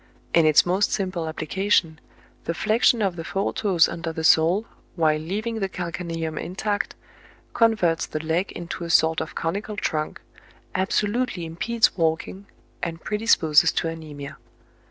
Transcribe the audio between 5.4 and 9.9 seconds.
the calcaneum intact, converts the leg into a sort of conical